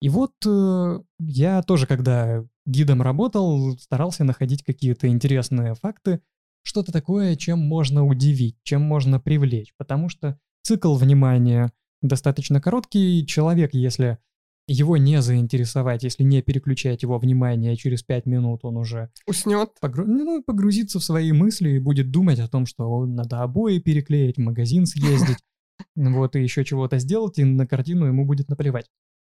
И 0.00 0.08
вот 0.08 0.32
э, 0.46 1.00
я 1.18 1.62
тоже, 1.62 1.86
когда 1.86 2.44
гидом 2.66 3.02
работал, 3.02 3.78
старался 3.78 4.24
находить 4.24 4.62
какие-то 4.62 5.08
интересные 5.08 5.74
факты, 5.74 6.20
что-то 6.62 6.92
такое, 6.92 7.36
чем 7.36 7.58
можно 7.58 8.04
удивить, 8.04 8.56
чем 8.62 8.82
можно 8.82 9.20
привлечь, 9.20 9.74
потому 9.76 10.08
что 10.08 10.38
цикл 10.62 10.94
внимания 10.94 11.72
достаточно 12.02 12.60
короткий, 12.60 13.26
человек, 13.26 13.74
если 13.74 14.18
его 14.66 14.96
не 14.96 15.20
заинтересовать, 15.20 16.04
если 16.04 16.22
не 16.22 16.40
переключать 16.40 17.02
его 17.02 17.18
внимание, 17.18 17.76
через 17.76 18.02
пять 18.02 18.24
минут 18.24 18.60
он 18.62 18.78
уже 18.78 19.10
Уснет. 19.26 19.70
погру- 19.80 20.06
ну, 20.06 20.42
погрузится 20.42 20.98
в 20.98 21.04
свои 21.04 21.32
мысли 21.32 21.70
и 21.70 21.78
будет 21.78 22.10
думать 22.10 22.38
о 22.38 22.48
том, 22.48 22.64
что 22.64 23.04
надо 23.04 23.42
обои 23.42 23.78
переклеить, 23.78 24.36
в 24.36 24.40
магазин 24.40 24.86
съездить, 24.86 25.38
вот, 25.96 26.36
и 26.36 26.42
еще 26.42 26.64
чего-то 26.64 26.98
сделать, 26.98 27.38
и 27.38 27.44
на 27.44 27.66
картину 27.66 28.06
ему 28.06 28.24
будет 28.24 28.48
наплевать. 28.48 28.86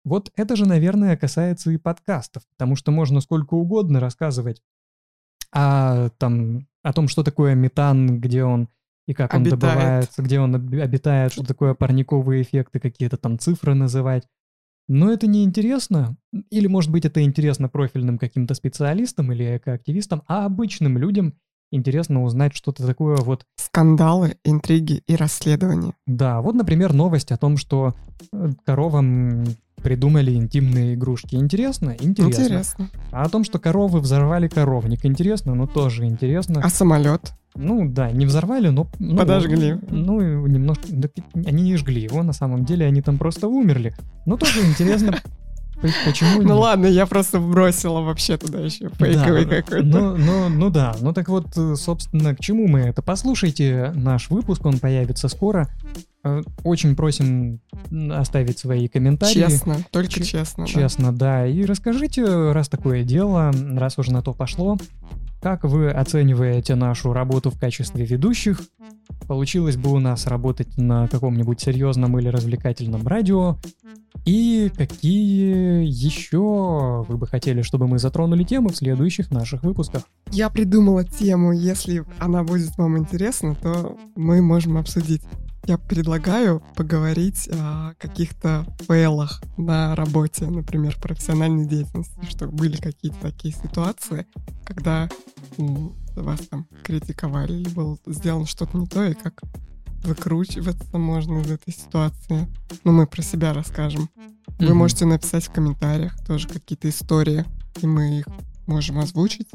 Вот 0.04 0.30
это 0.36 0.54
же, 0.56 0.66
наверное, 0.66 1.16
касается 1.16 1.70
и 1.70 1.76
подкастов, 1.76 2.44
потому 2.56 2.76
что 2.76 2.92
можно 2.92 3.20
сколько 3.20 3.54
угодно 3.54 3.98
рассказывать 4.00 4.62
о, 5.52 6.10
там, 6.18 6.66
о 6.82 6.92
том, 6.92 7.08
что 7.08 7.22
такое 7.22 7.54
метан, 7.54 8.20
где 8.20 8.44
он 8.44 8.68
и 9.06 9.14
как 9.14 9.34
он 9.34 9.42
Обитает. 9.42 9.60
добывается, 9.60 10.22
где 10.22 10.40
он 10.40 10.54
об- 10.54 10.74
обитает, 10.74 11.32
что 11.32 11.44
такое 11.44 11.74
парниковые 11.74 12.42
эффекты, 12.42 12.80
какие-то 12.80 13.16
там 13.16 13.38
цифры 13.38 13.74
называть. 13.74 14.26
Но 14.88 15.10
это 15.12 15.26
не 15.26 15.42
интересно, 15.44 16.16
или, 16.50 16.66
может 16.68 16.92
быть, 16.92 17.04
это 17.04 17.22
интересно 17.22 17.68
профильным 17.68 18.18
каким-то 18.18 18.54
специалистам 18.54 19.32
или 19.32 19.56
экоактивистам, 19.56 20.22
а 20.28 20.46
обычным 20.46 20.98
людям 20.98 21.34
интересно 21.72 22.22
узнать 22.22 22.54
что-то 22.54 22.86
такое 22.86 23.16
вот 23.16 23.44
Скандалы, 23.56 24.36
интриги 24.44 25.02
и 25.08 25.16
расследования. 25.16 25.94
да, 26.06 26.40
вот, 26.40 26.54
например, 26.54 26.92
новость 26.92 27.32
о 27.32 27.36
том, 27.36 27.56
что 27.56 27.94
э, 28.32 28.50
коровам 28.64 29.44
придумали 29.82 30.32
интимные 30.32 30.94
игрушки. 30.94 31.36
Интересно? 31.36 31.94
Интересно. 32.00 32.42
Интересно. 32.42 32.90
А 33.12 33.22
о 33.22 33.28
том, 33.28 33.44
что 33.44 33.58
коровы 33.58 34.00
взорвали 34.00 34.48
коровник, 34.48 35.04
интересно, 35.04 35.54
но 35.54 35.66
тоже 35.66 36.06
интересно. 36.06 36.60
А 36.62 36.68
самолет? 36.68 37.32
Ну 37.54 37.88
да, 37.88 38.10
не 38.10 38.26
взорвали, 38.26 38.68
но... 38.68 38.86
ну, 38.98 39.16
Подожгли. 39.16 39.78
Ну, 39.90 40.20
и 40.20 40.50
немножко... 40.50 40.82
они 41.46 41.62
не 41.62 41.76
жгли 41.76 42.02
его, 42.02 42.22
на 42.22 42.32
самом 42.32 42.64
деле 42.64 42.86
они 42.86 43.00
там 43.00 43.16
просто 43.16 43.48
умерли. 43.48 43.94
Но 44.26 44.36
тоже 44.36 44.60
интересно, 44.66 45.18
почему... 46.04 46.42
Ну 46.42 46.58
ладно, 46.58 46.86
я 46.86 47.06
просто 47.06 47.38
бросила 47.38 48.00
вообще 48.00 48.36
туда 48.36 48.60
еще 48.60 48.90
фейковый 48.90 49.44
Да, 49.44 49.62
какой-то. 49.62 49.86
Ну, 49.86 50.16
ну, 50.16 50.48
ну 50.48 50.70
да, 50.70 50.96
ну 51.00 51.12
так 51.12 51.28
вот, 51.28 51.46
э, 51.56 51.74
собственно, 51.76 52.34
к 52.34 52.40
чему 52.40 52.66
мы 52.66 52.80
это? 52.80 53.02
Послушайте 53.02 53.92
наш 53.94 54.30
выпуск, 54.30 54.64
он 54.66 54.78
появится 54.78 55.28
скоро. 55.28 55.68
Э, 56.26 56.42
Очень 56.64 56.96
просим 56.96 57.60
оставить 58.10 58.58
свои 58.58 58.88
комментарии. 58.88 59.34
Честно, 59.34 59.76
только 59.92 60.10
Ч- 60.12 60.24
честно. 60.24 60.64
да. 60.64 60.72
Честно, 60.72 61.12
да. 61.12 61.46
И 61.46 61.64
расскажите, 61.64 62.52
раз 62.52 62.68
такое 62.68 63.04
дело, 63.04 63.52
раз 63.74 63.98
уже 63.98 64.12
на 64.12 64.22
то 64.22 64.32
пошло, 64.32 64.76
как 65.40 65.62
вы 65.64 65.90
оцениваете 65.90 66.74
нашу 66.74 67.12
работу 67.12 67.50
в 67.50 67.58
качестве 67.58 68.04
ведущих? 68.04 68.62
Получилось 69.28 69.76
бы 69.76 69.92
у 69.92 69.98
нас 70.00 70.26
работать 70.26 70.76
на 70.76 71.06
каком-нибудь 71.08 71.60
серьезном 71.60 72.18
или 72.18 72.28
развлекательном 72.28 73.06
радио? 73.06 73.56
И 74.24 74.72
какие 74.76 75.84
еще 75.86 77.04
вы 77.08 77.16
бы 77.16 77.28
хотели, 77.28 77.62
чтобы 77.62 77.86
мы 77.86 78.00
затронули 78.00 78.42
темы 78.42 78.70
в 78.70 78.76
следующих 78.76 79.30
наших 79.30 79.62
выпусках? 79.62 80.02
Я 80.32 80.50
придумала 80.50 81.04
тему, 81.04 81.52
если 81.52 82.04
она 82.18 82.42
будет 82.42 82.76
вам 82.76 82.98
интересна, 82.98 83.54
то 83.54 83.96
мы 84.16 84.42
можем 84.42 84.78
обсудить. 84.78 85.22
Я 85.66 85.78
предлагаю 85.78 86.62
поговорить 86.76 87.48
о 87.52 87.94
каких-то 87.98 88.64
фейлах 88.86 89.42
на 89.56 89.96
работе, 89.96 90.46
например, 90.46 90.96
профессиональной 91.00 91.66
деятельности, 91.66 92.24
что 92.28 92.46
были 92.46 92.76
какие-то 92.76 93.18
такие 93.20 93.52
ситуации, 93.52 94.26
когда 94.64 95.08
м, 95.58 95.94
вас 96.14 96.40
там 96.48 96.68
критиковали 96.84 97.54
или 97.54 97.68
было 97.70 97.98
сделано 98.06 98.46
что-то 98.46 98.76
не 98.78 98.86
то, 98.86 99.04
и 99.04 99.14
как 99.14 99.40
выкручиваться 100.04 100.98
можно 100.98 101.40
из 101.40 101.50
этой 101.50 101.72
ситуации. 101.74 102.46
Ну, 102.84 102.92
мы 102.92 103.06
про 103.08 103.22
себя 103.22 103.52
расскажем. 103.52 104.08
Вы 104.58 104.66
Мгм. 104.68 104.76
можете 104.76 105.04
написать 105.04 105.46
в 105.46 105.50
комментариях 105.52 106.16
тоже 106.26 106.46
какие-то 106.48 106.88
истории, 106.88 107.44
и 107.82 107.86
мы 107.88 108.20
их 108.20 108.28
можем 108.66 109.00
озвучить. 109.00 109.48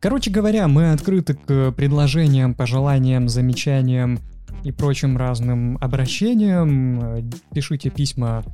Короче 0.00 0.30
говоря, 0.30 0.68
мы 0.68 0.92
открыты 0.92 1.34
к 1.34 1.72
предложениям, 1.72 2.54
пожеланиям, 2.54 3.28
замечаниям 3.28 4.18
и 4.64 4.72
прочим 4.72 5.16
разным 5.16 5.78
обращениям. 5.80 7.30
Пишите 7.52 7.90
письма, 7.90 8.44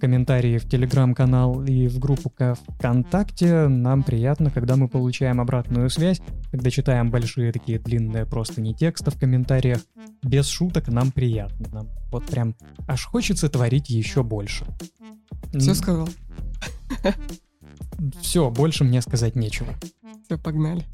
комментарии 0.00 0.58
в 0.58 0.68
телеграм-канал 0.68 1.64
и 1.64 1.88
в 1.88 1.98
группу 1.98 2.30
ВКонтакте. 2.30 3.68
Нам 3.68 4.02
приятно, 4.02 4.50
когда 4.50 4.76
мы 4.76 4.88
получаем 4.88 5.40
обратную 5.40 5.90
связь, 5.90 6.20
когда 6.50 6.70
читаем 6.70 7.10
большие 7.10 7.52
такие 7.52 7.78
длинные 7.78 8.24
просто 8.24 8.60
не 8.60 8.74
текста 8.74 9.10
в 9.10 9.18
комментариях. 9.18 9.78
Без 10.22 10.48
шуток 10.48 10.88
нам 10.88 11.10
приятно. 11.10 11.68
Нам 11.72 11.88
вот 12.10 12.24
прям 12.26 12.54
аж 12.86 13.04
хочется 13.04 13.48
творить 13.48 13.90
еще 13.90 14.22
больше. 14.22 14.66
Все 15.52 15.74
сказал? 15.74 16.08
Все, 18.20 18.50
больше 18.50 18.84
мне 18.84 19.02
сказать 19.02 19.36
нечего. 19.36 19.74
Все, 20.24 20.38
погнали. 20.38 20.84